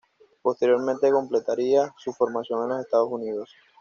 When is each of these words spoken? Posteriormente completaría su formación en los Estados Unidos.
Posteriormente 0.41 1.11
completaría 1.11 1.93
su 1.95 2.11
formación 2.11 2.63
en 2.63 2.69
los 2.69 2.79
Estados 2.79 3.07
Unidos. 3.11 3.51